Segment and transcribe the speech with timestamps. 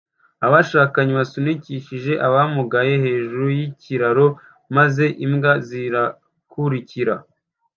[0.45, 4.25] Abashakanye basunikishije abamugaye hejuru yikiraro
[4.75, 7.15] maze imbwa zirakurikira